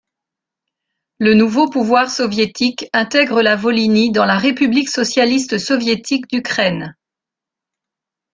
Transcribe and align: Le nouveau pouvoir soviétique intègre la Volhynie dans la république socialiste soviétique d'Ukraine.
Le 1.19 1.35
nouveau 1.35 1.69
pouvoir 1.69 2.09
soviétique 2.09 2.87
intègre 2.91 3.43
la 3.43 3.55
Volhynie 3.55 4.11
dans 4.11 4.25
la 4.25 4.35
république 4.39 4.89
socialiste 4.89 5.59
soviétique 5.59 6.25
d'Ukraine. 6.31 6.95